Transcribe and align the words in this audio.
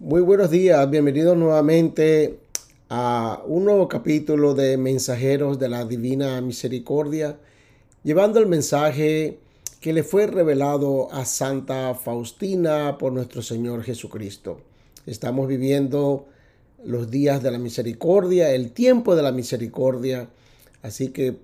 Muy 0.00 0.20
buenos 0.20 0.52
días, 0.52 0.88
bienvenidos 0.88 1.36
nuevamente 1.36 2.38
a 2.88 3.42
un 3.44 3.64
nuevo 3.64 3.88
capítulo 3.88 4.54
de 4.54 4.76
Mensajeros 4.76 5.58
de 5.58 5.68
la 5.68 5.84
Divina 5.84 6.40
Misericordia, 6.40 7.36
llevando 8.04 8.38
el 8.38 8.46
mensaje 8.46 9.40
que 9.80 9.92
le 9.92 10.04
fue 10.04 10.28
revelado 10.28 11.12
a 11.12 11.24
Santa 11.24 11.96
Faustina 11.96 12.96
por 12.96 13.12
nuestro 13.12 13.42
Señor 13.42 13.82
Jesucristo. 13.82 14.60
Estamos 15.04 15.48
viviendo 15.48 16.28
los 16.84 17.10
días 17.10 17.42
de 17.42 17.50
la 17.50 17.58
misericordia, 17.58 18.54
el 18.54 18.70
tiempo 18.70 19.16
de 19.16 19.22
la 19.24 19.32
misericordia, 19.32 20.28
así 20.80 21.08
que 21.08 21.38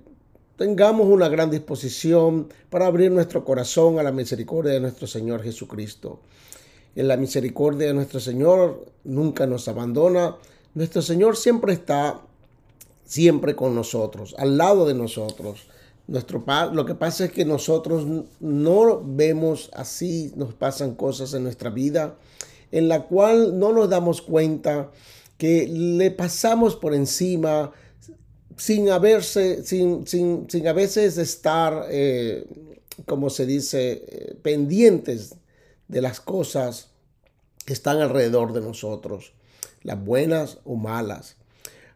tengamos 0.57 1.09
una 1.09 1.29
gran 1.29 1.50
disposición 1.50 2.46
para 2.71 2.86
abrir 2.86 3.11
nuestro 3.11 3.45
corazón 3.45 3.98
a 3.98 4.05
la 4.05 4.12
misericordia 4.12 4.75
de 4.75 4.80
nuestro 4.80 5.09
Señor 5.09 5.43
Jesucristo 5.43 6.21
en 6.96 7.08
la 7.08 7.16
misericordia 7.16 7.88
de 7.88 7.95
nuestro 7.95 8.20
Señor, 8.20 8.86
nunca 9.04 9.46
nos 9.46 9.68
abandona. 9.68 10.36
Nuestro 10.75 11.03
Señor 11.03 11.36
siempre 11.36 11.72
está, 11.72 12.20
siempre 13.04 13.57
con 13.57 13.75
nosotros, 13.75 14.34
al 14.39 14.57
lado 14.57 14.86
de 14.86 14.94
nosotros. 14.94 15.67
Nuestro 16.07 16.44
lo 16.72 16.84
que 16.84 16.94
pasa 16.94 17.25
es 17.25 17.32
que 17.32 17.44
nosotros 17.44 18.07
no 18.40 19.03
vemos 19.04 19.70
así, 19.72 20.32
nos 20.36 20.53
pasan 20.54 20.94
cosas 20.94 21.32
en 21.32 21.44
nuestra 21.44 21.70
vida 21.70 22.17
en 22.75 22.89
la 22.89 23.04
cual 23.04 23.56
no 23.58 23.72
nos 23.72 23.89
damos 23.89 24.20
cuenta 24.20 24.90
que 25.39 25.68
le 25.68 26.11
pasamos 26.11 26.75
por 26.75 26.92
encima 26.92 27.70
sin 28.56 28.89
haberse, 28.89 29.62
sin, 29.62 30.06
sin, 30.08 30.50
sin 30.50 30.67
a 30.67 30.72
veces 30.72 31.17
estar, 31.17 31.86
eh, 31.89 32.45
como 33.06 33.31
se 33.31 33.47
dice, 33.47 34.05
eh, 34.06 34.36
pendientes 34.42 35.36
de 35.88 36.00
las 36.00 36.20
cosas 36.20 36.91
que 37.64 37.72
están 37.72 38.00
alrededor 38.00 38.52
de 38.52 38.61
nosotros, 38.61 39.33
las 39.83 40.02
buenas 40.02 40.58
o 40.64 40.77
malas. 40.77 41.36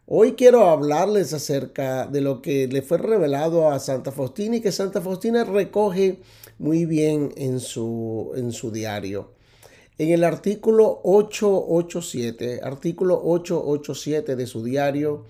Hoy 0.07 0.33
quiero 0.33 0.69
hablarles 0.69 1.35
acerca 1.35 2.07
de 2.07 2.23
lo 2.23 2.41
que 2.41 2.67
le 2.67 2.81
fue 2.81 2.97
revelado 2.97 3.71
a 3.71 3.79
Santa 3.79 4.11
Faustina 4.11 4.57
y 4.57 4.61
que 4.63 4.73
Santa 4.73 5.03
Faustina 5.03 5.45
recoge 5.45 6.21
muy 6.59 6.87
bien 6.87 7.33
en 7.37 7.61
su, 7.61 8.33
en 8.35 8.53
su 8.53 8.71
diario. 8.71 9.33
En 9.99 10.11
el 10.11 10.25
artículo 10.25 11.01
887, 11.05 12.61
artículo 12.63 13.21
887 13.23 14.37
de 14.37 14.47
su 14.47 14.65
diario, 14.65 15.27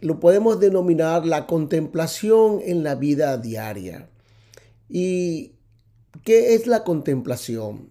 lo 0.00 0.20
podemos 0.20 0.60
denominar 0.60 1.26
la 1.26 1.46
contemplación 1.46 2.60
en 2.64 2.84
la 2.84 2.94
vida 2.94 3.36
diaria. 3.36 4.08
¿Y 4.88 5.57
qué 6.24 6.54
es 6.54 6.66
la 6.66 6.84
contemplación? 6.84 7.90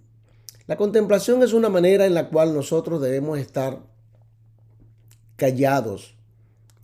La 0.68 0.76
contemplación 0.76 1.44
es 1.44 1.54
una 1.54 1.70
manera 1.70 2.06
en 2.06 2.14
la 2.14 2.30
cual 2.30 2.54
nosotros 2.54 3.02
debemos 3.02 3.40
estar 3.40 3.82
callados, 5.38 6.16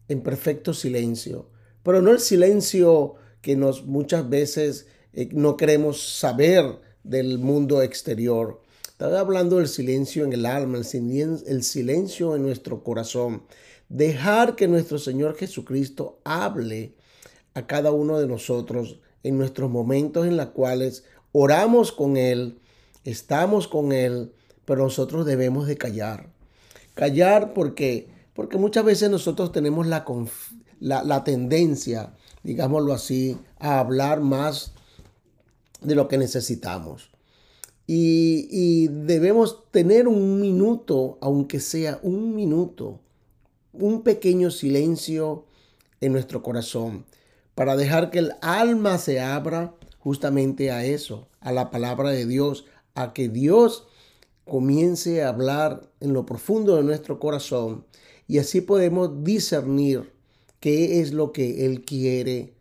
en 0.08 0.22
perfecto 0.22 0.74
silencio, 0.74 1.50
pero 1.82 2.02
no 2.02 2.12
el 2.12 2.20
silencio 2.20 3.16
que 3.42 3.56
nos 3.56 3.86
muchas 3.86 4.30
veces 4.30 4.88
eh, 5.14 5.30
no 5.32 5.58
queremos 5.58 6.18
saber 6.18 6.80
del 7.04 7.40
mundo 7.40 7.82
exterior. 7.82 8.62
Estaba 8.88 9.20
hablando 9.20 9.58
del 9.58 9.68
silencio 9.68 10.24
en 10.24 10.34
el 10.34 10.46
alma, 10.46 10.78
el 10.78 11.64
silencio 11.64 12.36
en 12.36 12.44
nuestro 12.44 12.84
corazón. 12.84 13.44
Dejar 13.90 14.56
que 14.56 14.68
nuestro 14.68 14.98
Señor 14.98 15.36
Jesucristo 15.36 16.22
hable 16.24 16.96
a 17.54 17.68
cada 17.68 17.92
uno 17.92 18.20
de 18.20 18.28
nosotros 18.28 19.00
en 19.24 19.38
nuestros 19.38 19.70
momentos 19.70 20.26
en 20.26 20.38
los 20.38 20.48
cuales 20.48 21.04
oramos 21.34 21.92
con 21.92 22.16
Él, 22.16 22.60
estamos 23.04 23.68
con 23.68 23.92
Él, 23.92 24.32
pero 24.64 24.84
nosotros 24.84 25.26
debemos 25.26 25.68
de 25.68 25.78
callar. 25.78 26.30
Callar 26.94 27.54
porque, 27.54 28.08
porque 28.34 28.58
muchas 28.58 28.86
veces 28.86 29.10
nosotros 29.10 29.52
tenemos 29.52 29.86
la, 29.88 30.06
la, 30.80 31.24
tendencia, 31.26 32.14
digámoslo 32.44 32.94
así, 32.94 33.38
a 33.60 33.80
hablar 33.80 34.22
más 34.22 34.74
de 35.82 35.96
lo 35.96 36.08
que 36.08 36.18
necesitamos. 36.18 37.10
Y, 37.86 38.48
y, 38.50 38.88
debemos 38.88 39.70
tener 39.72 40.08
un 40.08 40.40
minuto, 40.40 41.18
aunque 41.20 41.60
sea 41.60 42.00
un 42.04 42.34
minuto, 42.34 43.02
un 43.74 44.04
pequeño 44.04 44.52
silencio 44.52 45.46
en 46.00 46.14
nuestro 46.14 46.44
corazón, 46.44 47.06
para 47.56 47.76
dejar 47.76 48.10
que 48.10 48.20
el 48.20 48.34
alma 48.42 48.98
se 49.00 49.20
abra 49.20 49.74
justamente 50.04 50.70
a 50.70 50.84
eso, 50.84 51.30
a 51.40 51.54
la 51.54 51.72
palabra 51.72 52.10
de 52.10 52.26
Dios, 52.26 52.66
a 52.94 53.14
que 53.14 53.30
Dios 53.30 53.88
comience 54.44 55.24
a 55.24 55.30
hablar 55.30 55.90
en 56.02 56.12
lo 56.12 56.26
profundo 56.26 56.76
de 56.76 56.84
nuestro 56.84 57.22
corazón 57.22 57.86
y 58.28 58.40
así 58.40 58.60
podemos 58.60 59.24
discernir 59.24 60.12
qué 60.60 61.00
es 61.00 61.14
lo 61.14 61.32
que 61.32 61.66
Él 61.66 61.86
quiere 61.86 62.54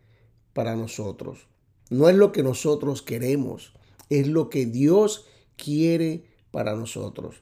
para 0.53 0.77
nosotros. 0.77 1.47
No 1.89 2.07
es 2.07 2.15
lo 2.15 2.31
que 2.31 2.43
nosotros 2.43 3.01
queremos, 3.01 3.73
es 4.09 4.27
lo 4.27 4.49
que 4.49 4.65
Dios 4.65 5.25
quiere 5.57 6.23
para 6.49 6.77
nosotros. 6.77 7.41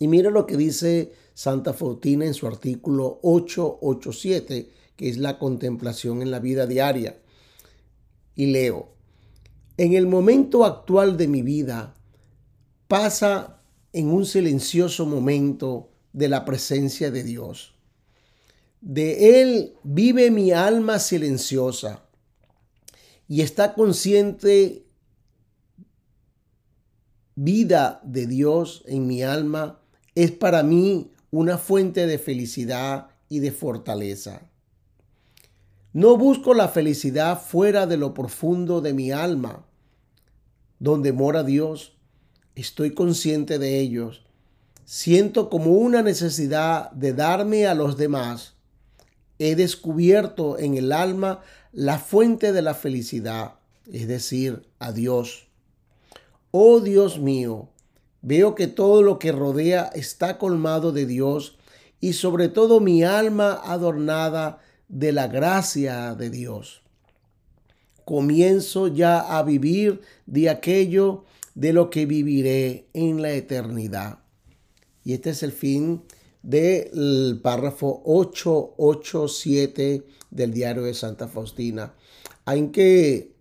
Y 0.00 0.08
mira 0.08 0.30
lo 0.30 0.46
que 0.46 0.56
dice 0.56 1.12
Santa 1.34 1.74
Faustina 1.74 2.26
en 2.26 2.34
su 2.34 2.48
artículo 2.48 3.20
887, 3.22 4.68
que 4.96 5.08
es 5.08 5.16
la 5.16 5.38
contemplación 5.38 6.22
en 6.22 6.32
la 6.32 6.40
vida 6.40 6.66
diaria. 6.66 7.20
Y 8.34 8.46
leo, 8.46 8.88
en 9.76 9.94
el 9.94 10.06
momento 10.06 10.64
actual 10.64 11.16
de 11.16 11.28
mi 11.28 11.42
vida, 11.42 11.94
pasa 12.88 13.62
en 13.92 14.08
un 14.08 14.26
silencioso 14.26 15.06
momento 15.06 15.90
de 16.12 16.28
la 16.28 16.44
presencia 16.44 17.10
de 17.10 17.22
Dios. 17.22 17.74
De 18.80 19.40
Él 19.40 19.74
vive 19.82 20.30
mi 20.30 20.52
alma 20.52 20.98
silenciosa 20.98 22.04
y 23.28 23.40
está 23.40 23.74
consciente 23.74 24.84
vida 27.34 28.00
de 28.04 28.26
Dios 28.26 28.82
en 28.86 29.06
mi 29.06 29.22
alma 29.22 29.80
es 30.14 30.30
para 30.30 30.62
mí 30.62 31.12
una 31.30 31.56
fuente 31.58 32.06
de 32.06 32.18
felicidad 32.18 33.08
y 33.28 33.38
de 33.38 33.52
fortaleza. 33.52 34.50
No 35.92 36.16
busco 36.16 36.54
la 36.54 36.68
felicidad 36.68 37.40
fuera 37.40 37.86
de 37.86 37.98
lo 37.98 38.14
profundo 38.14 38.80
de 38.80 38.94
mi 38.94 39.12
alma, 39.12 39.66
donde 40.78 41.12
mora 41.12 41.42
Dios, 41.42 41.98
estoy 42.54 42.94
consciente 42.94 43.58
de 43.58 43.78
ellos. 43.78 44.24
Siento 44.86 45.50
como 45.50 45.72
una 45.72 46.02
necesidad 46.02 46.90
de 46.92 47.12
darme 47.12 47.66
a 47.66 47.74
los 47.74 47.98
demás. 47.98 48.54
He 49.38 49.54
descubierto 49.54 50.58
en 50.58 50.78
el 50.78 50.92
alma 50.92 51.40
la 51.72 51.98
fuente 51.98 52.52
de 52.52 52.62
la 52.62 52.74
felicidad, 52.74 53.56
es 53.90 54.08
decir, 54.08 54.66
a 54.78 54.92
Dios. 54.92 55.48
Oh 56.52 56.80
Dios 56.80 57.18
mío, 57.18 57.68
veo 58.22 58.54
que 58.54 58.66
todo 58.66 59.02
lo 59.02 59.18
que 59.18 59.32
rodea 59.32 59.90
está 59.94 60.38
colmado 60.38 60.90
de 60.90 61.04
Dios 61.04 61.58
y 62.00 62.14
sobre 62.14 62.48
todo 62.48 62.80
mi 62.80 63.04
alma 63.04 63.60
adornada 63.62 64.58
de 64.58 64.71
la 64.92 65.28
gracia 65.28 66.14
de 66.14 66.30
Dios. 66.30 66.82
Comienzo 68.04 68.88
ya 68.88 69.38
a 69.38 69.42
vivir 69.42 70.00
de 70.26 70.50
aquello 70.50 71.24
de 71.54 71.72
lo 71.72 71.90
que 71.90 72.06
viviré 72.06 72.88
en 72.92 73.22
la 73.22 73.32
eternidad. 73.32 74.18
Y 75.04 75.14
este 75.14 75.30
es 75.30 75.42
el 75.42 75.52
fin 75.52 76.02
del 76.42 77.40
párrafo 77.42 78.02
887 78.04 80.04
del 80.30 80.52
diario 80.52 80.82
de 80.82 80.94
Santa 80.94 81.26
Faustina. 81.26 81.94
Hay 82.44 82.68
que 82.68 83.32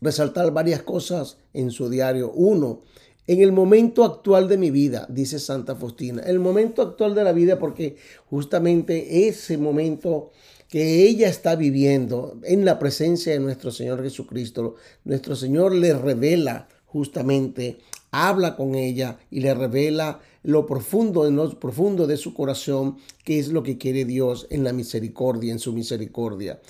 resaltar 0.00 0.52
varias 0.52 0.82
cosas 0.82 1.38
en 1.52 1.70
su 1.70 1.88
diario. 1.88 2.32
Uno, 2.32 2.82
en 3.26 3.40
el 3.40 3.52
momento 3.52 4.04
actual 4.04 4.48
de 4.48 4.58
mi 4.58 4.70
vida, 4.70 5.06
dice 5.08 5.38
Santa 5.38 5.76
Faustina, 5.76 6.22
el 6.22 6.38
momento 6.38 6.82
actual 6.82 7.14
de 7.14 7.24
la 7.24 7.32
vida 7.32 7.58
porque 7.58 7.96
justamente 8.26 9.28
ese 9.28 9.58
momento 9.58 10.32
que 10.68 11.06
ella 11.06 11.28
está 11.28 11.54
viviendo 11.54 12.38
en 12.44 12.64
la 12.64 12.78
presencia 12.78 13.32
de 13.32 13.40
nuestro 13.40 13.70
Señor 13.70 14.02
Jesucristo, 14.02 14.74
nuestro 15.04 15.36
Señor 15.36 15.74
le 15.74 15.92
revela 15.94 16.68
justamente 16.86 17.78
habla 18.12 18.54
con 18.56 18.76
ella 18.76 19.18
y 19.30 19.40
le 19.40 19.54
revela 19.54 20.20
lo 20.44 20.66
profundo, 20.66 21.26
en 21.26 21.36
lo 21.36 21.58
profundo 21.58 22.06
de 22.06 22.16
su 22.16 22.34
corazón, 22.34 22.98
qué 23.24 23.38
es 23.38 23.48
lo 23.48 23.62
que 23.62 23.78
quiere 23.78 24.04
Dios 24.04 24.46
en 24.50 24.62
la 24.62 24.72
misericordia, 24.72 25.52
en 25.52 25.58
su 25.58 25.72
misericordia. 25.72 26.60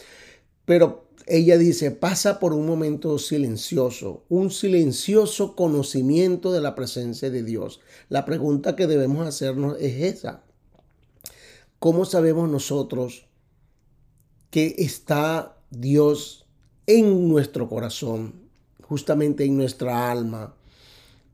Pero 0.65 1.09
ella 1.27 1.59
dice, 1.59 1.91
pasa 1.91 2.41
por 2.41 2.53
un 2.53 2.67
momento 2.67 3.19
silencioso, 3.19 4.25
un 4.29 4.51
silencioso 4.51 5.55
conocimiento 5.55 6.53
de 6.53 6.61
la 6.61 6.75
presencia 6.75 7.31
de 7.31 7.43
Dios. 7.43 7.81
La 8.09 8.25
pregunta 8.25 8.77
que 8.77 8.87
debemos 8.87 9.27
hacernos 9.27 9.77
es 9.81 10.17
esa. 10.17 10.43
¿Cómo 11.79 12.05
sabemos 12.05 12.49
nosotros 12.49 13.27
que 14.51 14.75
está 14.79 15.57
Dios 15.71 16.47
en 16.87 17.29
nuestro 17.29 17.69
corazón? 17.69 18.43
justamente 18.93 19.47
en 19.47 19.57
nuestra 19.57 20.11
alma. 20.11 20.55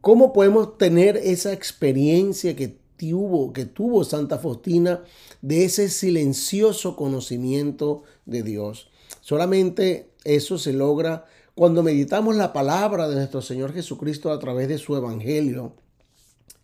¿Cómo 0.00 0.32
podemos 0.32 0.79
tener 0.79 1.17
esa 1.17 1.52
experiencia 1.52 2.55
que 2.55 2.79
tuvo, 2.96 3.52
que 3.52 3.64
tuvo 3.64 4.05
Santa 4.05 4.38
Faustina 4.38 5.02
de 5.43 5.64
ese 5.64 5.88
silencioso 5.88 6.94
conocimiento 6.94 8.05
de 8.26 8.44
Dios? 8.44 8.91
Solamente 9.29 10.09
eso 10.25 10.57
se 10.57 10.73
logra 10.73 11.27
cuando 11.55 11.83
meditamos 11.83 12.35
la 12.35 12.55
palabra 12.55 13.11
de 13.11 13.17
nuestro 13.17 13.43
Señor 13.43 13.75
Jesucristo 13.75 14.33
a 14.33 14.39
través 14.39 14.69
de 14.69 14.79
su 14.79 14.97
evangelio 14.97 15.75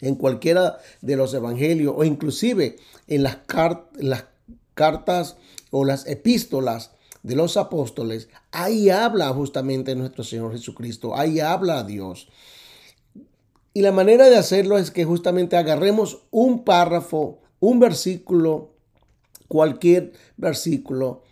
en 0.00 0.14
cualquiera 0.14 0.78
de 1.02 1.16
los 1.16 1.34
evangelios 1.34 1.92
o 1.94 2.04
inclusive 2.04 2.76
en 3.06 3.22
las, 3.22 3.36
las 3.98 4.24
cartas 4.72 5.36
o 5.72 5.84
las 5.84 6.06
epístolas 6.06 6.92
de 7.22 7.36
los 7.36 7.58
apóstoles, 7.58 8.30
ahí 8.50 8.88
habla 8.88 9.28
justamente 9.34 9.94
nuestro 9.94 10.24
Señor 10.24 10.52
Jesucristo, 10.52 11.14
ahí 11.14 11.40
habla 11.40 11.80
a 11.80 11.84
Dios. 11.84 12.28
Y 13.74 13.82
la 13.82 13.92
manera 13.92 14.30
de 14.30 14.38
hacerlo 14.38 14.78
es 14.78 14.90
que 14.90 15.04
justamente 15.04 15.58
agarremos 15.58 16.22
un 16.30 16.64
párrafo, 16.64 17.42
un 17.60 17.78
versículo, 17.78 18.70
cualquier 19.48 20.14
versículo, 20.38 21.24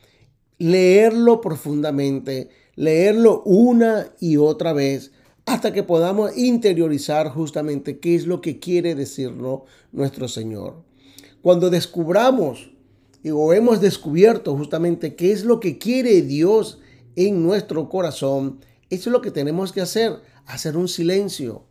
leerlo 0.63 1.41
profundamente, 1.41 2.49
leerlo 2.77 3.43
una 3.45 4.13
y 4.21 4.37
otra 4.37 4.73
vez 4.73 5.11
hasta 5.45 5.73
que 5.73 5.83
podamos 5.83 6.39
interiorizar 6.39 7.31
justamente 7.31 7.99
qué 7.99 8.15
es 8.15 8.29
lo 8.29 8.41
que 8.41 8.61
quiere 8.61 8.95
decirnos 8.95 9.63
nuestro 9.91 10.29
Señor. 10.29 10.85
Cuando 11.43 11.69
descubramos 11.69 12.71
o 13.29 13.53
hemos 13.53 13.81
descubierto 13.81 14.57
justamente 14.57 15.17
qué 15.17 15.33
es 15.33 15.45
lo 15.45 15.59
que 15.59 15.79
quiere 15.79 16.23
Dios 16.23 16.79
en 17.17 17.43
nuestro 17.43 17.89
corazón, 17.89 18.61
eso 18.89 19.11
es 19.11 19.13
lo 19.13 19.21
que 19.21 19.33
tenemos 19.33 19.73
que 19.73 19.81
hacer, 19.81 20.21
hacer 20.47 20.77
un 20.77 20.87
silencio, 20.87 21.65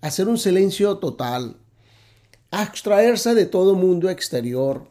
hacer 0.00 0.26
un 0.26 0.38
silencio 0.38 0.98
total, 0.98 1.58
abstraerse 2.50 3.36
de 3.36 3.46
todo 3.46 3.76
mundo 3.76 4.10
exterior. 4.10 4.88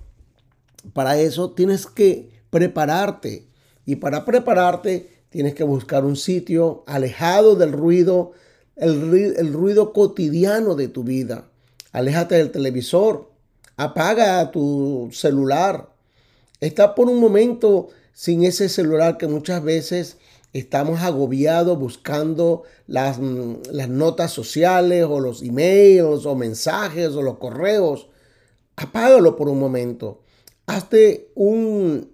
Para 0.94 1.20
eso 1.20 1.52
tienes 1.52 1.86
que 1.86 2.39
prepararte 2.50 3.48
y 3.86 3.98
para 3.98 4.26
prepararte 4.26 5.20
Tienes 5.30 5.54
que 5.54 5.64
buscar 5.64 6.06
un 6.06 6.16
sitio 6.16 6.84
alejado 6.88 7.56
del 7.56 7.72
ruido, 7.72 8.32
el, 8.76 9.54
ruido 9.54 9.94
cotidiano 9.94 10.74
de 10.74 10.88
tu 10.88 11.04
vida. 11.04 11.50
Aléjate 11.92 12.36
del 12.36 12.52
televisor, 12.52 13.30
apaga 13.78 14.50
tu 14.52 15.10
celular. 15.12 15.94
Está 16.62 16.96
por 16.96 17.10
un 17.10 17.20
momento 17.20 17.90
sin 18.12 18.44
ese 18.44 18.70
celular 18.70 19.18
que 19.18 19.28
muchas 19.28 19.64
veces 19.64 20.18
estamos 20.52 21.02
agobiados 21.02 21.78
buscando 21.78 22.64
las, 22.88 23.20
mm, 23.20 23.58
las, 23.72 23.88
notas 23.88 24.32
sociales 24.32 25.06
o 25.08 25.20
los 25.20 25.44
emails 25.44 26.26
o 26.26 26.36
mensajes 26.36 27.10
o 27.10 27.22
los 27.22 27.38
correos. 27.38 28.10
Apágalo 28.76 29.36
por 29.36 29.48
un 29.48 29.60
momento. 29.60 30.24
Hazte 30.66 31.30
un, 31.36 32.10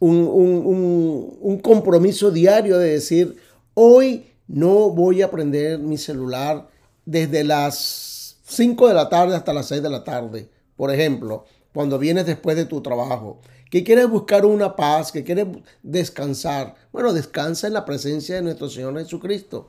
un, 0.00 1.60
compromiso 1.62 2.30
diario 2.30 2.78
de 2.78 2.92
decir, 2.92 3.36
hoy 3.74 4.26
no 4.46 4.90
voy 4.90 5.22
a 5.22 5.30
prender 5.30 5.78
mi 5.78 5.98
celular 5.98 6.68
desde 7.04 7.44
las 7.44 8.38
5 8.44 8.88
de 8.88 8.94
la 8.94 9.08
tarde 9.08 9.36
hasta 9.36 9.52
las 9.52 9.66
6 9.66 9.82
de 9.82 9.90
la 9.90 10.04
tarde, 10.04 10.50
por 10.76 10.92
ejemplo, 10.92 11.44
cuando 11.72 11.98
vienes 11.98 12.26
después 12.26 12.56
de 12.56 12.64
tu 12.64 12.80
trabajo, 12.80 13.40
que 13.70 13.84
quieres 13.84 14.08
buscar 14.08 14.46
una 14.46 14.76
paz, 14.76 15.12
que 15.12 15.24
quieres 15.24 15.46
descansar. 15.82 16.74
Bueno, 16.92 17.12
descansa 17.12 17.66
en 17.66 17.74
la 17.74 17.84
presencia 17.84 18.36
de 18.36 18.42
nuestro 18.42 18.70
Señor 18.70 18.98
Jesucristo. 18.98 19.68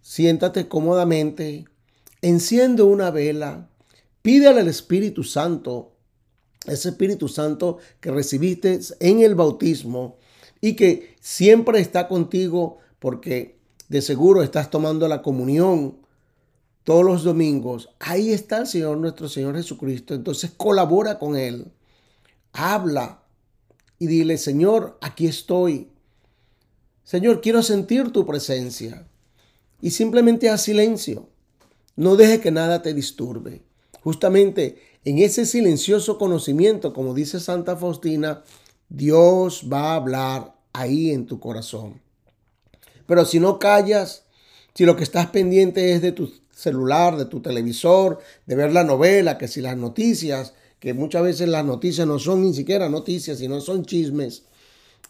Siéntate 0.00 0.68
cómodamente, 0.68 1.66
enciende 2.22 2.82
una 2.82 3.10
vela, 3.10 3.68
pídele 4.22 4.60
al 4.60 4.68
Espíritu 4.68 5.22
Santo 5.22 5.92
ese 6.66 6.90
Espíritu 6.90 7.28
Santo 7.28 7.78
que 8.00 8.10
recibiste 8.10 8.80
en 9.00 9.20
el 9.20 9.34
bautismo 9.34 10.16
y 10.60 10.74
que 10.76 11.16
siempre 11.20 11.80
está 11.80 12.08
contigo 12.08 12.78
porque 12.98 13.58
de 13.88 14.02
seguro 14.02 14.42
estás 14.42 14.70
tomando 14.70 15.08
la 15.08 15.22
comunión 15.22 15.98
todos 16.84 17.04
los 17.04 17.24
domingos. 17.24 17.90
Ahí 17.98 18.32
está 18.32 18.58
el 18.58 18.66
Señor, 18.66 18.98
nuestro 18.98 19.28
Señor 19.28 19.56
Jesucristo. 19.56 20.14
Entonces 20.14 20.52
colabora 20.56 21.18
con 21.18 21.36
Él. 21.36 21.70
Habla 22.52 23.22
y 23.98 24.06
dile, 24.06 24.38
Señor, 24.38 24.98
aquí 25.00 25.26
estoy. 25.26 25.88
Señor, 27.04 27.40
quiero 27.40 27.62
sentir 27.62 28.12
tu 28.12 28.26
presencia. 28.26 29.06
Y 29.80 29.90
simplemente 29.90 30.50
haz 30.50 30.62
silencio. 30.62 31.28
No 31.96 32.16
deje 32.16 32.40
que 32.40 32.50
nada 32.50 32.82
te 32.82 32.94
disturbe. 32.94 33.62
Justamente 34.02 34.80
en 35.04 35.18
ese 35.18 35.46
silencioso 35.46 36.18
conocimiento, 36.18 36.92
como 36.92 37.14
dice 37.14 37.40
Santa 37.40 37.76
Faustina, 37.76 38.42
Dios 38.88 39.66
va 39.72 39.92
a 39.92 39.96
hablar 39.96 40.54
ahí 40.72 41.10
en 41.10 41.26
tu 41.26 41.40
corazón. 41.40 42.00
Pero 43.06 43.24
si 43.24 43.40
no 43.40 43.58
callas, 43.58 44.24
si 44.74 44.84
lo 44.84 44.96
que 44.96 45.04
estás 45.04 45.26
pendiente 45.26 45.92
es 45.92 46.02
de 46.02 46.12
tu 46.12 46.32
celular, 46.52 47.16
de 47.16 47.24
tu 47.24 47.40
televisor, 47.40 48.20
de 48.46 48.54
ver 48.54 48.72
la 48.72 48.84
novela, 48.84 49.38
que 49.38 49.48
si 49.48 49.60
las 49.60 49.76
noticias, 49.76 50.54
que 50.78 50.94
muchas 50.94 51.22
veces 51.22 51.48
las 51.48 51.64
noticias 51.64 52.06
no 52.06 52.18
son 52.18 52.42
ni 52.42 52.54
siquiera 52.54 52.88
noticias, 52.88 53.38
sino 53.38 53.60
son 53.60 53.84
chismes. 53.84 54.44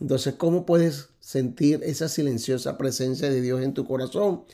Entonces, 0.00 0.34
¿cómo 0.34 0.64
puedes 0.64 1.08
sentir 1.20 1.80
esa 1.84 2.08
silenciosa 2.08 2.78
presencia 2.78 3.28
de 3.28 3.40
Dios 3.40 3.62
en 3.62 3.74
tu 3.74 3.84
corazón? 3.84 4.44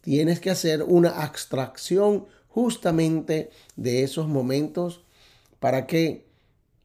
Tienes 0.00 0.40
que 0.40 0.50
hacer 0.50 0.82
una 0.82 1.10
abstracción 1.10 2.26
justamente 2.52 3.50
de 3.76 4.02
esos 4.02 4.28
momentos 4.28 5.02
para 5.58 5.86
que 5.86 6.30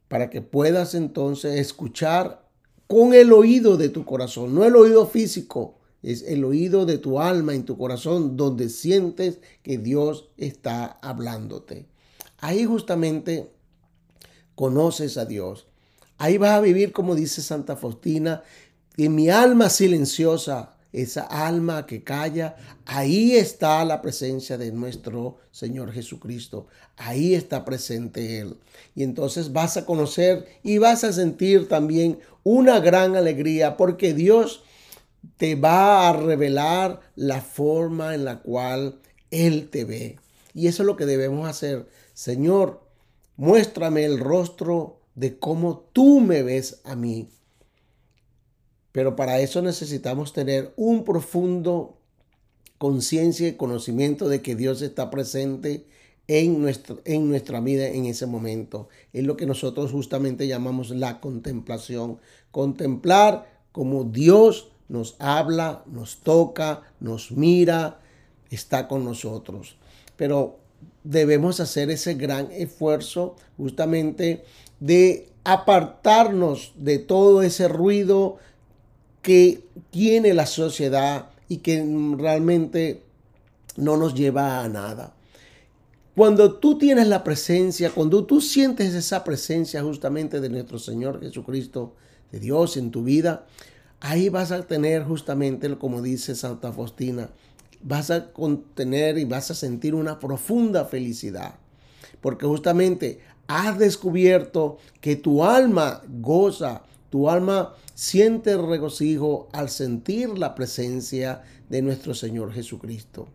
para 0.08 0.30
que 0.30 0.42
puedas 0.42 0.96
entonces 0.96 1.60
escuchar 1.60 2.48
con 2.88 3.14
el 3.14 3.34
oído 3.34 3.75
de 3.75 3.90
tu 3.90 4.06
corazón, 4.06 4.56
no 4.56 4.64
el 4.64 4.78
oído 4.78 5.06
físico, 5.06 5.80
es 6.02 6.22
el 6.22 6.46
oído 6.46 6.86
de 6.86 6.98
tu 6.98 7.19
alma 7.19 7.54
en 7.54 7.66
tu 7.66 7.78
corazón 7.78 8.38
donde 8.38 8.69
sientes 8.69 9.40
que 9.64 9.78
Dios 9.78 10.30
está 10.38 10.98
hablándote. 11.02 11.88
Ahí 12.40 12.63
justamente 12.63 13.52
conoces 14.56 15.18
a 15.18 15.25
Dios. 15.25 15.68
Ahí 16.18 16.38
vas 16.38 16.52
a 16.52 16.62
vivir 16.62 16.94
como 16.94 17.13
dice 17.13 17.42
Santa 17.42 17.75
Faustina, 17.75 18.44
en 18.96 19.13
mi 19.13 19.30
alma 19.30 19.70
silenciosa 19.70 20.76
esa 21.02 21.24
alma 21.24 21.86
que 21.86 22.04
calla, 22.04 22.56
ahí 22.86 23.36
está 23.36 23.86
la 23.86 24.02
presencia 24.02 24.58
de 24.58 24.72
nuestro 24.72 25.38
Señor 25.52 25.92
Jesucristo. 25.92 26.68
Ahí 26.98 27.36
está 27.36 27.63
presente 27.66 28.39
Él. 28.39 28.58
Y 28.96 29.04
entonces 29.04 29.54
vas 29.54 29.77
a 29.77 29.86
conocer 29.86 30.48
y 30.63 30.80
vas 30.80 31.04
a 31.04 31.13
sentir 31.13 31.68
también 31.68 32.20
una 32.44 32.80
gran 32.80 33.16
alegría 33.16 33.77
porque 33.77 34.13
Dios 34.13 34.63
te 35.38 35.56
va 35.56 36.10
a 36.10 36.13
revelar 36.13 37.01
la 37.16 37.42
forma 37.42 38.16
en 38.16 38.25
la 38.25 38.39
cual 38.39 39.00
Él 39.30 39.70
te 39.70 39.86
ve. 39.86 40.20
Y 40.54 40.68
eso 40.68 40.84
es 40.84 40.88
lo 40.88 40.98
que 40.98 41.06
debemos 41.06 41.48
hacer. 41.48 41.88
Señor, 42.13 42.82
muéstrame 43.36 44.06
el 44.06 44.20
rostro 44.20 45.00
de 45.13 45.38
cómo 45.38 45.89
tú 45.94 46.20
me 46.22 46.42
ves 46.42 46.82
a 46.84 46.96
mí. 46.96 47.30
Pero 48.91 49.15
para 49.15 49.39
eso 49.39 49.62
necesitamos 49.62 50.34
tener 50.34 50.74
un 50.75 51.03
profundo 51.03 51.98
conciencia 52.77 53.48
y 53.48 53.53
conocimiento 53.53 54.29
de 54.29 54.41
que 54.41 54.56
Dios 54.56 54.82
está 54.82 55.10
presente 55.10 55.86
en, 56.27 56.67
en 57.06 57.29
nuestra 57.29 57.60
vida 57.60 57.88
en 57.88 58.06
ese 58.06 58.25
momento. 58.25 58.89
Es 59.13 59.24
lo 59.24 59.38
que 59.38 59.46
nosotros 59.46 59.91
justamente 59.91 60.48
llamamos 60.48 60.89
la 60.91 61.20
contemplación. 61.20 62.20
Contemplar 62.51 63.48
como 63.72 64.03
Dios 64.03 64.70
nos 64.89 65.15
habla, 65.20 65.84
nos 65.86 66.17
toca, 66.17 66.84
nos 67.00 67.32
mira, 67.32 68.00
está 68.50 68.88
con 68.88 69.03
nosotros. 69.03 69.77
Pero 70.15 70.60
debemos 71.03 71.60
hacer 71.60 71.89
ese 71.89 72.15
gran 72.15 72.51
esfuerzo 72.51 73.36
justamente 73.58 74.44
de 74.79 75.29
apartarnos 75.44 76.74
de 76.75 77.00
todo 77.00 77.41
ese 77.41 77.67
ruido 77.67 78.38
que 79.27 79.62
tiene 79.89 80.34
la 80.34 80.46
sociedad 80.46 81.31
y 81.50 81.57
que 81.57 81.86
realmente 82.17 83.03
no 83.75 83.98
nos 83.98 84.15
lleva 84.15 84.63
a 84.63 84.69
nada. 84.69 85.15
Cuando 86.15 86.53
tú 86.53 86.77
tienes 86.77 87.10
la 87.10 87.25
presencia, 87.25 87.91
cuando 87.91 88.24
tú 88.24 88.39
sientes 88.39 88.93
esa 88.93 89.25
presencia 89.25 89.84
justamente 89.84 90.39
de 90.39 90.48
nuestro 90.48 90.79
Señor 90.79 91.19
Jesucristo, 91.19 91.93
de 92.31 92.39
Dios 92.39 92.77
en 92.77 92.89
tu 92.89 93.03
vida, 93.03 93.46
ahí 94.00 94.29
vas 94.29 94.53
a 94.53 94.62
tener 94.65 95.03
justamente, 95.03 95.77
como 95.77 96.01
dice 96.01 96.34
Santa 96.34 96.72
Faustina, 96.72 97.29
vas 97.84 98.12
a 98.12 98.31
contener 98.31 99.17
y 99.17 99.25
vas 99.25 99.51
a 99.51 99.55
sentir 99.55 99.93
una 99.93 100.19
profunda 100.19 100.86
felicidad. 100.86 101.55
Porque 102.22 102.46
justamente 102.46 103.19
has 103.48 103.77
descubierto 103.77 104.77
que 105.01 105.17
tu 105.17 105.43
alma 105.43 106.01
goza 106.07 106.84
tu 107.10 107.30
alma 107.30 107.74
siente 107.94 108.58
regocijo 108.58 109.48
al 109.54 109.70
sentir 109.70 110.38
la 110.38 110.56
presencia 110.56 111.44
de 111.70 111.82
nuestro 111.82 112.14
Señor 112.14 112.54
Jesucristo. 112.54 113.28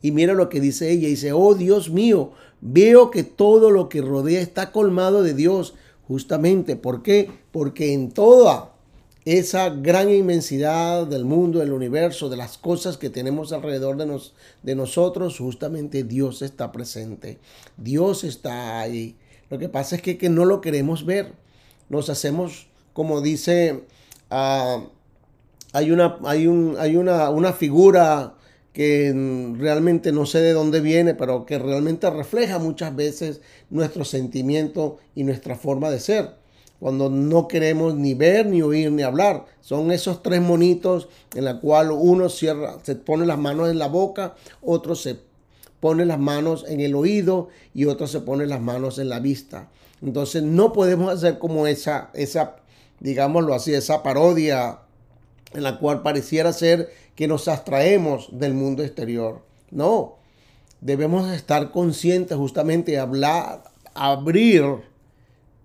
Y 0.00 0.12
mira 0.12 0.34
lo 0.34 0.48
que 0.48 0.60
dice 0.60 0.90
ella. 0.90 1.08
Dice, 1.08 1.32
oh 1.32 1.54
Dios 1.54 1.90
mío, 1.90 2.32
veo 2.60 3.10
que 3.10 3.24
todo 3.24 3.70
lo 3.70 3.88
que 3.88 4.00
rodea 4.00 4.40
está 4.40 4.70
colmado 4.72 5.22
de 5.22 5.34
Dios. 5.34 5.74
Justamente, 6.06 6.76
¿por 6.76 7.02
qué? 7.02 7.30
Porque 7.50 7.92
en 7.92 8.10
toda 8.10 8.72
esa 9.24 9.68
gran 9.68 10.08
inmensidad 10.08 11.06
del 11.06 11.24
mundo, 11.24 11.58
del 11.58 11.72
universo, 11.72 12.30
de 12.30 12.38
las 12.38 12.56
cosas 12.56 12.96
que 12.96 13.10
tenemos 13.10 13.52
alrededor 13.52 13.96
de, 13.96 14.06
nos, 14.06 14.34
de 14.62 14.74
nosotros, 14.74 15.36
justamente 15.38 16.04
Dios 16.04 16.40
está 16.40 16.72
presente. 16.72 17.38
Dios 17.76 18.24
está 18.24 18.80
ahí. 18.80 19.16
Lo 19.50 19.58
que 19.58 19.68
pasa 19.68 19.96
es 19.96 20.02
que, 20.02 20.16
que 20.16 20.30
no 20.30 20.44
lo 20.44 20.60
queremos 20.60 21.04
ver. 21.04 21.34
Nos 21.88 22.10
hacemos, 22.10 22.68
como 22.92 23.20
dice, 23.20 23.84
uh, 24.30 24.88
hay, 25.72 25.90
una, 25.90 26.18
hay, 26.24 26.46
un, 26.46 26.76
hay 26.78 26.96
una, 26.96 27.30
una 27.30 27.52
figura 27.52 28.34
que 28.72 29.12
realmente 29.58 30.12
no 30.12 30.24
sé 30.24 30.40
de 30.40 30.52
dónde 30.52 30.80
viene, 30.80 31.14
pero 31.14 31.44
que 31.44 31.58
realmente 31.58 32.08
refleja 32.10 32.58
muchas 32.58 32.94
veces 32.94 33.40
nuestro 33.70 34.04
sentimiento 34.04 34.98
y 35.14 35.24
nuestra 35.24 35.56
forma 35.56 35.90
de 35.90 35.98
ser. 35.98 36.36
Cuando 36.78 37.10
no 37.10 37.48
queremos 37.48 37.96
ni 37.96 38.14
ver, 38.14 38.46
ni 38.46 38.62
oír, 38.62 38.92
ni 38.92 39.02
hablar. 39.02 39.46
Son 39.60 39.90
esos 39.90 40.22
tres 40.22 40.40
monitos 40.40 41.08
en 41.34 41.44
la 41.44 41.58
cual 41.58 41.90
uno 41.90 42.28
cierra, 42.28 42.78
se 42.84 42.94
pone 42.94 43.26
las 43.26 43.38
manos 43.38 43.68
en 43.68 43.80
la 43.80 43.88
boca, 43.88 44.36
otro 44.62 44.94
se 44.94 45.18
pone 45.80 46.04
las 46.04 46.18
manos 46.18 46.64
en 46.68 46.80
el 46.80 46.94
oído 46.94 47.48
y 47.74 47.84
otro 47.86 48.06
se 48.06 48.20
pone 48.20 48.46
las 48.46 48.60
manos 48.60 48.98
en 48.98 49.08
la 49.08 49.20
vista. 49.20 49.68
Entonces 50.02 50.42
no 50.42 50.72
podemos 50.72 51.12
hacer 51.12 51.38
como 51.38 51.66
esa, 51.66 52.10
esa, 52.14 52.56
digámoslo 53.00 53.54
así, 53.54 53.74
esa 53.74 54.02
parodia 54.02 54.80
en 55.52 55.62
la 55.62 55.78
cual 55.78 56.02
pareciera 56.02 56.52
ser 56.52 56.90
que 57.14 57.28
nos 57.28 57.48
abstraemos 57.48 58.28
del 58.32 58.54
mundo 58.54 58.82
exterior. 58.82 59.42
No, 59.70 60.16
debemos 60.80 61.30
estar 61.32 61.70
conscientes 61.70 62.36
justamente 62.36 62.92
de 62.92 62.98
hablar, 62.98 63.64
abrir 63.94 64.64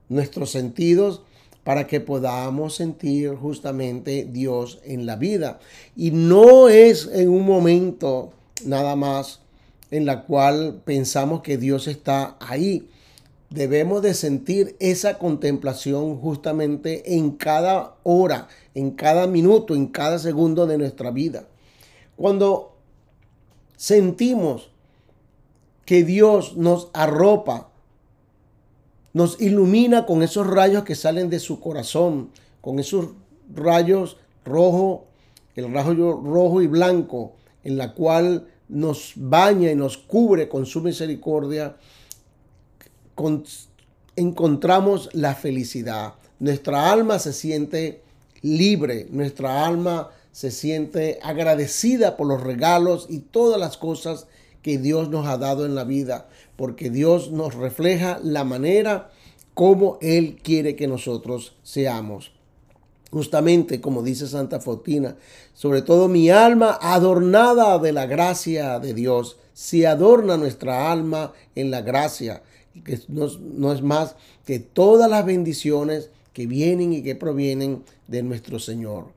nuestros 0.10 0.52
sentidos 0.52 1.22
para 1.64 1.88
que 1.88 2.02
podamos 2.02 2.76
sentir 2.76 3.36
justamente 3.36 4.28
Dios 4.30 4.80
en 4.84 5.06
la 5.06 5.16
vida. 5.16 5.60
Y 5.96 6.12
no 6.12 6.70
es 6.70 7.08
en 7.14 7.30
un 7.30 7.46
momento 7.46 8.34
nada 8.66 8.96
más 8.96 9.43
en 9.94 10.08
la 10.08 10.24
cual 10.24 10.82
pensamos 10.86 11.44
que 11.44 11.60
Dios 11.60 11.88
está 11.88 12.36
ahí. 12.40 12.90
Debemos 13.52 14.02
de 14.02 14.16
sentir 14.16 14.76
esa 14.80 15.20
contemplación 15.20 16.18
justamente 16.18 17.16
en 17.16 17.30
cada 17.30 17.98
hora, 18.02 18.48
en 18.74 18.90
cada 18.90 19.28
minuto, 19.28 19.76
en 19.76 19.86
cada 19.86 20.18
segundo 20.18 20.66
de 20.66 20.80
nuestra 20.80 21.12
vida. 21.12 21.46
Cuando 22.16 22.76
sentimos 23.78 24.72
que 25.86 26.04
Dios 26.04 26.58
nos 26.58 26.90
arropa, 26.94 27.70
nos 29.14 29.40
ilumina 29.40 30.08
con 30.08 30.24
esos 30.24 30.48
rayos 30.48 30.86
que 30.86 30.96
salen 30.96 31.30
de 31.30 31.40
su 31.40 31.60
corazón, 31.60 32.32
con 32.62 32.80
esos 32.80 33.10
rayos 33.54 34.18
rojo, 34.44 35.06
el 35.56 35.72
rayo 35.72 36.14
rojo 36.14 36.64
y 36.64 36.68
blanco, 36.68 37.34
en 37.64 37.78
la 37.78 37.94
cual 37.94 38.48
nos 38.70 39.14
baña 39.16 39.72
y 39.72 39.76
nos 39.76 39.98
cubre 39.98 40.50
con 40.50 40.66
su 40.66 40.82
misericordia, 40.82 41.76
encontramos 44.16 45.10
la 45.14 45.36
felicidad. 45.36 46.16
Nuestra 46.40 46.92
alma 46.92 47.20
se 47.20 47.34
siente 47.34 48.02
libre, 48.42 49.08
nuestra 49.12 49.66
alma 49.66 50.10
se 50.32 50.52
siente 50.52 51.20
agradecida 51.22 52.18
por 52.18 52.28
los 52.28 52.42
regalos 52.42 53.08
y 53.10 53.20
todas 53.20 53.60
las 53.60 53.78
cosas 53.78 54.28
que 54.62 54.78
Dios 54.78 55.10
nos 55.10 55.28
ha 55.28 55.38
dado 55.38 55.66
en 55.66 55.76
la 55.76 55.84
vida, 55.84 56.28
porque 56.56 56.90
Dios 56.90 57.32
nos 57.32 57.54
refleja 57.54 58.20
la 58.24 58.44
manera 58.44 59.12
como 59.54 60.00
Él 60.02 60.40
quiere 60.42 60.76
que 60.76 60.88
nosotros 60.88 61.56
seamos. 61.64 62.33
Justamente 63.14 63.80
como 63.80 64.02
dice 64.02 64.28
Santa 64.28 64.60
Faustina, 64.60 65.16
sobre 65.54 65.84
todo 65.84 66.08
mi 66.08 66.32
alma 66.32 66.80
adornada 66.82 67.78
de 67.78 67.92
la 67.92 68.08
gracia 68.08 68.80
de 68.80 68.96
Dios, 68.96 69.38
si 69.54 69.86
adorna 69.86 70.36
nuestra 70.36 70.92
alma 70.92 71.32
en 71.54 71.70
la 71.70 71.82
gracia, 71.82 72.42
que 72.84 73.00
no, 73.10 73.28
no 73.40 73.72
es 73.72 73.84
más 73.84 74.16
que 74.48 74.58
todas 74.58 75.12
las 75.12 75.28
bendiciones 75.28 76.10
que 76.34 76.48
vienen 76.48 76.92
y 76.92 77.04
que 77.04 77.14
provienen 77.14 77.84
de 78.08 78.24
nuestro 78.24 78.58
Señor. 78.58 79.10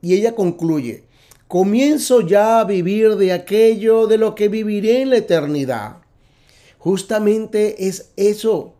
Y 0.00 0.14
ella 0.14 0.36
concluye, 0.36 1.02
comienzo 1.48 2.20
ya 2.20 2.60
a 2.60 2.64
vivir 2.64 3.16
de 3.16 3.32
aquello 3.32 4.06
de 4.06 4.18
lo 4.18 4.36
que 4.36 4.48
viviré 4.48 5.02
en 5.02 5.10
la 5.10 5.16
eternidad. 5.16 5.96
Justamente 6.78 7.88
es 7.88 8.12
eso. 8.14 8.74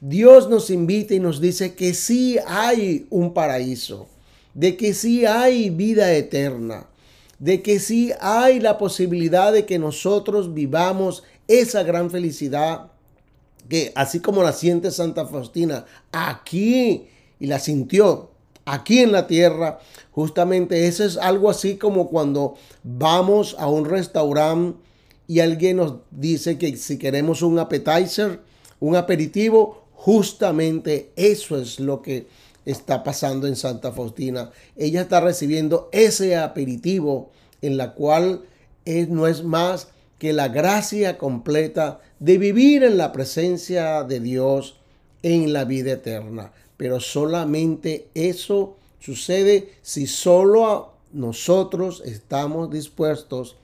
Dios 0.00 0.48
nos 0.48 0.70
invita 0.70 1.14
y 1.14 1.20
nos 1.20 1.40
dice 1.40 1.74
que 1.74 1.94
sí 1.94 2.38
hay 2.46 3.06
un 3.10 3.34
paraíso, 3.34 4.08
de 4.54 4.76
que 4.76 4.94
sí 4.94 5.26
hay 5.26 5.70
vida 5.70 6.12
eterna, 6.12 6.86
de 7.38 7.62
que 7.62 7.78
sí 7.78 8.12
hay 8.20 8.60
la 8.60 8.78
posibilidad 8.78 9.52
de 9.52 9.66
que 9.66 9.78
nosotros 9.78 10.54
vivamos 10.54 11.22
esa 11.48 11.82
gran 11.82 12.10
felicidad 12.10 12.90
que 13.68 13.92
así 13.94 14.20
como 14.20 14.42
la 14.42 14.52
siente 14.52 14.90
Santa 14.90 15.26
Faustina 15.26 15.86
aquí 16.12 17.06
y 17.38 17.46
la 17.46 17.58
sintió 17.58 18.30
aquí 18.64 18.98
en 18.98 19.12
la 19.12 19.26
tierra, 19.26 19.78
justamente 20.10 20.86
eso 20.86 21.04
es 21.04 21.16
algo 21.16 21.48
así 21.48 21.76
como 21.76 22.08
cuando 22.08 22.56
vamos 22.82 23.56
a 23.58 23.68
un 23.68 23.84
restaurante 23.84 24.78
y 25.26 25.40
alguien 25.40 25.76
nos 25.76 25.94
dice 26.10 26.58
que 26.58 26.76
si 26.76 26.98
queremos 26.98 27.42
un 27.42 27.58
appetizer, 27.58 28.40
un 28.80 28.96
aperitivo, 28.96 29.84
justamente 30.00 31.12
eso 31.14 31.58
es 31.58 31.78
lo 31.78 32.00
que 32.00 32.26
está 32.64 33.04
pasando 33.04 33.46
en 33.46 33.54
Santa 33.54 33.92
Faustina. 33.92 34.50
Ella 34.74 35.02
está 35.02 35.20
recibiendo 35.20 35.90
ese 35.92 36.38
aperitivo 36.38 37.30
en 37.60 37.76
la 37.76 37.92
cual 37.92 38.40
no 38.86 39.26
es 39.26 39.44
más 39.44 39.88
que 40.18 40.32
la 40.32 40.48
gracia 40.48 41.18
completa 41.18 42.00
de 42.18 42.38
vivir 42.38 42.82
en 42.82 42.96
la 42.96 43.12
presencia 43.12 44.02
de 44.04 44.20
Dios 44.20 44.80
en 45.22 45.52
la 45.52 45.64
vida 45.64 45.92
eterna. 45.92 46.52
Pero 46.78 46.98
solamente 46.98 48.08
eso 48.14 48.78
sucede 49.00 49.74
si 49.82 50.06
solo 50.06 50.94
nosotros 51.12 52.02
estamos 52.06 52.70
dispuestos 52.70 53.56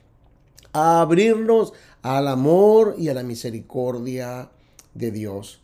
a 0.75 1.01
abrirnos 1.01 1.73
al 2.03 2.29
amor 2.29 2.95
y 2.99 3.09
a 3.09 3.15
la 3.15 3.23
misericordia 3.23 4.51
de 4.93 5.11
Dios. 5.11 5.61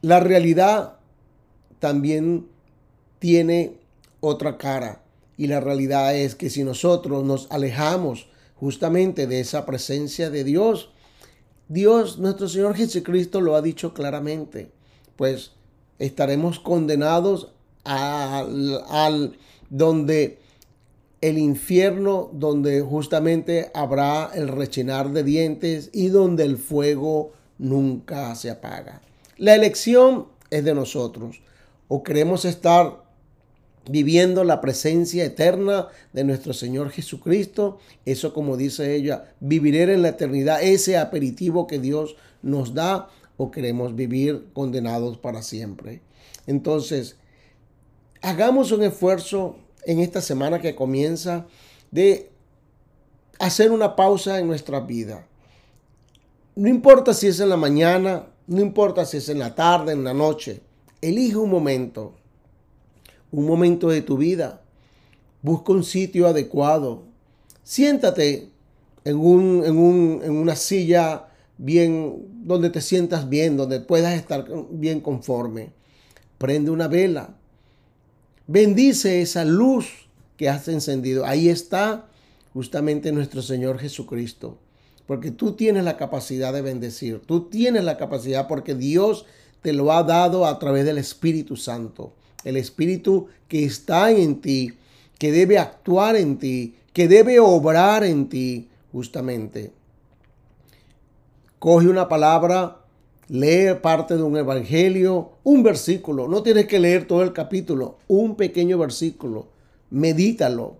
La 0.00 0.20
realidad 0.20 0.96
también 1.78 2.46
tiene 3.18 3.74
otra 4.20 4.58
cara 4.58 5.02
y 5.36 5.46
la 5.46 5.60
realidad 5.60 6.16
es 6.16 6.34
que 6.34 6.50
si 6.50 6.64
nosotros 6.64 7.24
nos 7.24 7.50
alejamos 7.50 8.28
justamente 8.58 9.26
de 9.26 9.40
esa 9.40 9.64
presencia 9.64 10.30
de 10.30 10.44
Dios. 10.44 10.90
Dios, 11.68 12.18
nuestro 12.18 12.48
Señor 12.48 12.74
Jesucristo 12.74 13.40
lo 13.40 13.54
ha 13.54 13.62
dicho 13.62 13.94
claramente, 13.94 14.70
pues 15.16 15.52
estaremos 15.98 16.58
condenados 16.58 17.52
al, 17.84 19.36
donde 19.70 20.38
el 21.20 21.38
infierno, 21.38 22.30
donde 22.32 22.80
justamente 22.80 23.70
habrá 23.74 24.30
el 24.34 24.48
rechinar 24.48 25.10
de 25.10 25.24
dientes 25.24 25.90
y 25.92 26.08
donde 26.08 26.44
el 26.44 26.56
fuego 26.56 27.32
nunca 27.58 28.34
se 28.34 28.50
apaga. 28.50 29.02
La 29.38 29.54
elección 29.54 30.26
es 30.50 30.64
de 30.64 30.74
nosotros. 30.74 31.40
O 31.86 32.02
queremos 32.02 32.44
estar 32.44 33.02
viviendo 33.88 34.44
la 34.44 34.60
presencia 34.60 35.24
eterna 35.24 35.88
de 36.12 36.24
nuestro 36.24 36.52
Señor 36.52 36.90
Jesucristo. 36.90 37.78
Eso 38.04 38.34
como 38.34 38.56
dice 38.56 38.94
ella, 38.94 39.32
viviré 39.40 39.94
en 39.94 40.02
la 40.02 40.08
eternidad 40.10 40.62
ese 40.62 40.98
aperitivo 40.98 41.66
que 41.66 41.78
Dios 41.78 42.16
nos 42.42 42.74
da 42.74 43.08
o 43.36 43.50
queremos 43.50 43.94
vivir 43.94 44.48
condenados 44.52 45.16
para 45.16 45.42
siempre. 45.42 46.02
Entonces, 46.46 47.16
hagamos 48.20 48.72
un 48.72 48.82
esfuerzo 48.82 49.56
en 49.84 50.00
esta 50.00 50.20
semana 50.20 50.60
que 50.60 50.74
comienza 50.74 51.46
de 51.90 52.30
hacer 53.38 53.70
una 53.70 53.94
pausa 53.96 54.38
en 54.38 54.48
nuestra 54.48 54.80
vida. 54.80 55.26
No 56.56 56.68
importa 56.68 57.14
si 57.14 57.28
es 57.28 57.38
en 57.38 57.48
la 57.48 57.56
mañana, 57.56 58.26
no 58.48 58.60
importa 58.60 59.06
si 59.06 59.18
es 59.18 59.28
en 59.28 59.38
la 59.38 59.54
tarde, 59.54 59.92
en 59.92 60.02
la 60.02 60.14
noche. 60.14 60.60
Elige 61.00 61.36
un 61.36 61.50
momento 61.50 62.14
un 63.30 63.46
momento 63.46 63.88
de 63.88 64.02
tu 64.02 64.16
vida. 64.16 64.62
Busca 65.42 65.72
un 65.72 65.84
sitio 65.84 66.26
adecuado. 66.26 67.04
Siéntate 67.62 68.50
en, 69.04 69.16
un, 69.16 69.62
en, 69.64 70.30
una 70.30 70.56
silla 70.56 71.28
bien, 71.58 72.26
donde 72.44 72.70
te 72.70 72.80
sientas 72.80 73.28
bien, 73.28 73.56
donde 73.56 73.80
puedas 73.80 74.14
estar 74.14 74.46
bien 74.70 75.00
conforme. 75.00 75.70
Prende 76.38 76.70
una 76.70 76.88
vela. 76.88 77.34
Bendice 78.46 79.20
esa 79.20 79.44
luz 79.44 80.08
que 80.36 80.48
has 80.48 80.68
encendido. 80.68 81.26
Ahí 81.26 81.48
está 81.48 82.06
justamente 82.54 83.12
nuestro 83.12 83.42
Señor 83.42 83.78
Jesucristo. 83.78 84.58
Porque 85.08 85.30
tú 85.30 85.52
tienes 85.52 85.84
la 85.84 85.96
capacidad 85.96 86.52
de 86.52 86.60
bendecir, 86.60 87.22
tú 87.24 87.48
tienes 87.48 87.82
la 87.82 87.96
capacidad 87.96 88.46
porque 88.46 88.74
Dios 88.74 89.24
te 89.62 89.72
lo 89.72 89.90
ha 89.90 90.02
dado 90.02 90.44
a 90.44 90.58
través 90.58 90.84
del 90.84 90.98
Espíritu 90.98 91.56
Santo. 91.56 92.12
El 92.44 92.58
Espíritu 92.58 93.28
que 93.48 93.64
está 93.64 94.10
en 94.10 94.42
ti, 94.42 94.74
que 95.18 95.32
debe 95.32 95.56
actuar 95.56 96.14
en 96.16 96.36
ti, 96.36 96.74
que 96.92 97.08
debe 97.08 97.40
obrar 97.40 98.04
en 98.04 98.28
ti, 98.28 98.68
justamente. 98.92 99.72
Coge 101.58 101.88
una 101.88 102.06
palabra, 102.06 102.82
lee 103.28 103.76
parte 103.80 104.14
de 104.14 104.22
un 104.22 104.36
evangelio, 104.36 105.30
un 105.42 105.62
versículo. 105.62 106.28
No 106.28 106.42
tienes 106.42 106.66
que 106.66 106.80
leer 106.80 107.06
todo 107.06 107.22
el 107.22 107.32
capítulo, 107.32 107.96
un 108.08 108.36
pequeño 108.36 108.76
versículo. 108.76 109.48
Medítalo. 109.88 110.76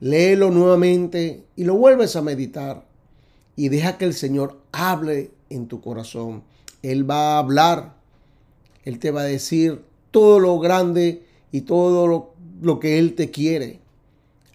Léelo 0.00 0.50
nuevamente 0.50 1.44
y 1.56 1.64
lo 1.64 1.74
vuelves 1.74 2.16
a 2.16 2.22
meditar. 2.22 2.87
Y 3.58 3.70
deja 3.70 3.98
que 3.98 4.04
el 4.04 4.14
Señor 4.14 4.60
hable 4.70 5.32
en 5.50 5.66
tu 5.66 5.80
corazón. 5.80 6.44
Él 6.80 7.10
va 7.10 7.34
a 7.34 7.38
hablar. 7.40 7.96
Él 8.84 9.00
te 9.00 9.10
va 9.10 9.22
a 9.22 9.24
decir 9.24 9.82
todo 10.12 10.38
lo 10.38 10.60
grande 10.60 11.24
y 11.50 11.62
todo 11.62 12.34
lo, 12.62 12.78
que 12.78 13.00
Él 13.00 13.16
te 13.16 13.32
quiere. 13.32 13.80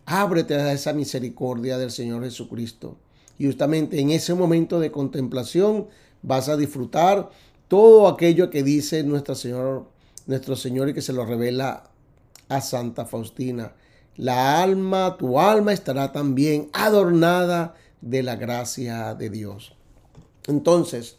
Ábrete 0.06 0.56
a 0.56 0.72
esa 0.72 0.94
misericordia 0.94 1.78
del 1.78 1.92
Señor 1.92 2.24
Jesucristo. 2.24 2.96
Y 3.38 3.48
justamente 3.48 4.00
en 4.00 4.10
ese 4.10 4.36
momento 4.36 4.80
de 4.80 4.94
contemplación 4.94 5.90
vas 6.22 6.48
a 6.48 6.56
disfrutar 6.56 7.30
todo 7.68 8.08
aquello 8.08 8.50
que 8.50 8.64
dice 8.64 9.04
nuestro 9.04 9.36
Señor, 9.36 9.86
nuestro 10.28 10.56
Señor 10.56 10.88
y 10.88 10.94
que 10.94 11.02
se 11.02 11.12
lo 11.12 11.26
revela 11.26 11.90
a 12.48 12.62
Santa 12.62 13.04
Faustina. 13.04 13.74
La 14.16 14.64
alma, 14.64 15.18
tu 15.20 15.42
alma 15.42 15.74
estará 15.74 16.14
también 16.14 16.70
adornada 16.72 17.76
de 18.04 18.22
la 18.22 18.36
gracia 18.36 19.16
de 19.16 19.30
Dios. 19.30 19.74
Entonces, 20.48 21.16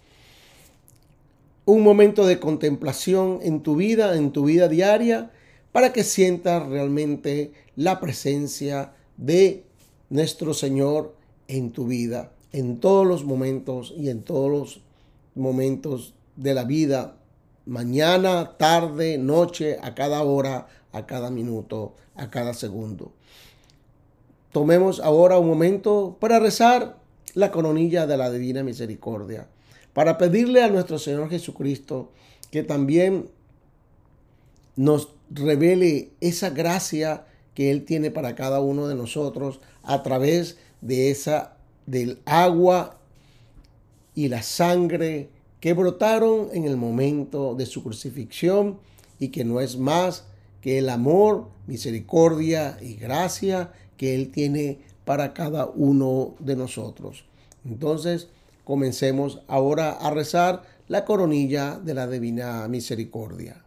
un 1.64 1.82
momento 1.82 2.26
de 2.26 2.38
contemplación 2.38 3.40
en 3.42 3.62
tu 3.62 3.76
vida, 3.76 4.16
en 4.16 4.32
tu 4.32 4.44
vida 4.44 4.68
diaria, 4.68 5.30
para 5.72 5.92
que 5.92 6.04
sientas 6.04 6.66
realmente 6.68 7.52
la 7.74 8.00
presencia 8.00 8.92
de 9.16 9.64
nuestro 10.10 10.52
Señor 10.52 11.16
en 11.48 11.72
tu 11.72 11.86
vida, 11.86 12.32
en 12.52 12.78
todos 12.80 13.06
los 13.06 13.24
momentos 13.24 13.94
y 13.96 14.10
en 14.10 14.22
todos 14.22 14.50
los 14.50 14.80
momentos 15.34 16.14
de 16.36 16.54
la 16.54 16.64
vida, 16.64 17.16
mañana, 17.64 18.56
tarde, 18.58 19.16
noche, 19.16 19.78
a 19.80 19.94
cada 19.94 20.22
hora, 20.22 20.68
a 20.92 21.06
cada 21.06 21.30
minuto, 21.30 21.94
a 22.14 22.30
cada 22.30 22.52
segundo. 22.52 23.12
Tomemos 24.54 25.00
ahora 25.00 25.36
un 25.36 25.48
momento 25.48 26.16
para 26.20 26.38
rezar 26.38 27.00
la 27.34 27.50
coronilla 27.50 28.06
de 28.06 28.16
la 28.16 28.30
Divina 28.30 28.62
Misericordia, 28.62 29.48
para 29.92 30.16
pedirle 30.16 30.62
a 30.62 30.68
nuestro 30.68 31.00
Señor 31.00 31.28
Jesucristo 31.28 32.12
que 32.52 32.62
también 32.62 33.30
nos 34.76 35.08
revele 35.28 36.12
esa 36.20 36.50
gracia 36.50 37.26
que 37.54 37.72
Él 37.72 37.84
tiene 37.84 38.12
para 38.12 38.36
cada 38.36 38.60
uno 38.60 38.86
de 38.86 38.94
nosotros 38.94 39.58
a 39.82 40.04
través 40.04 40.56
de 40.80 41.10
esa, 41.10 41.56
del 41.86 42.20
agua 42.24 43.00
y 44.14 44.28
la 44.28 44.44
sangre 44.44 45.30
que 45.58 45.72
brotaron 45.72 46.50
en 46.52 46.62
el 46.64 46.76
momento 46.76 47.56
de 47.56 47.66
su 47.66 47.82
crucifixión 47.82 48.78
y 49.18 49.30
que 49.30 49.42
no 49.44 49.58
es 49.58 49.76
más 49.76 50.26
que 50.60 50.78
el 50.78 50.90
amor, 50.90 51.48
misericordia 51.66 52.78
y 52.80 52.94
gracia 52.94 53.72
que 53.96 54.14
Él 54.14 54.30
tiene 54.30 54.78
para 55.04 55.34
cada 55.34 55.66
uno 55.66 56.34
de 56.38 56.56
nosotros. 56.56 57.24
Entonces, 57.64 58.28
comencemos 58.64 59.40
ahora 59.48 59.92
a 59.92 60.10
rezar 60.10 60.62
la 60.88 61.04
coronilla 61.04 61.78
de 61.78 61.94
la 61.94 62.06
divina 62.06 62.68
misericordia. 62.68 63.63